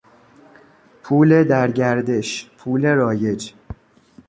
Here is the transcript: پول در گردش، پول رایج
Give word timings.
پول 1.03 1.43
در 1.43 1.71
گردش، 1.71 2.49
پول 2.57 2.85
رایج 2.95 3.53